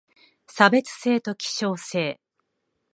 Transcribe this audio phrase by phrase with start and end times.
[0.47, 2.19] 差別性と希少性